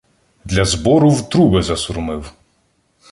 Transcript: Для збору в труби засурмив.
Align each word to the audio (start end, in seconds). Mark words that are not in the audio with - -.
Для 0.45 0.65
збору 0.65 1.09
в 1.09 1.29
труби 1.29 1.61
засурмив. 1.61 2.33